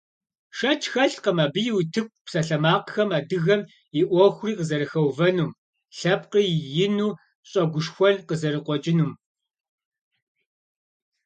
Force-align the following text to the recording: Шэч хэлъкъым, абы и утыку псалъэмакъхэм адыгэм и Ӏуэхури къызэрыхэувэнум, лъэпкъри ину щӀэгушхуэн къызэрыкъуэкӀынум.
Шэч 0.57 0.81
хэлъкъым, 0.91 1.37
абы 1.45 1.61
и 1.69 1.71
утыку 1.77 2.15
псалъэмакъхэм 2.25 3.09
адыгэм 3.17 3.61
и 3.99 4.01
Ӏуэхури 4.09 4.57
къызэрыхэувэнум, 4.57 5.51
лъэпкъри 5.97 6.45
ину 6.85 7.09
щӀэгушхуэн 7.49 8.15
къызэрыкъуэкӀынум. 8.27 9.11